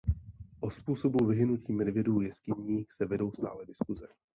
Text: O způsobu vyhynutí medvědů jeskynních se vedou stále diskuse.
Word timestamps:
O 0.59 0.71
způsobu 0.71 1.25
vyhynutí 1.25 1.73
medvědů 1.73 2.21
jeskynních 2.21 2.93
se 2.97 3.05
vedou 3.05 3.31
stále 3.31 3.65
diskuse. 3.65 4.07